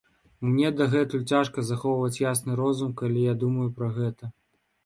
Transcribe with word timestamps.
Мне 0.51 0.69
дагэтуль 0.79 1.25
цяжка 1.33 1.65
захоўваць 1.69 2.19
ясны 2.31 2.57
розум, 2.63 2.97
калі 3.03 3.27
я 3.33 3.37
думаю 3.45 3.69
пра 3.77 3.95
гэта. 4.01 4.35